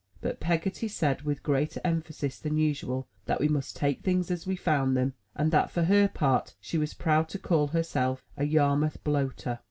[0.19, 4.55] But Peggotty said, with greater emphasis than usual, that we must take things as we
[4.55, 9.03] found them, and that, for her part, she was proud to call herself a Yarmouth
[9.03, 9.59] Bloater.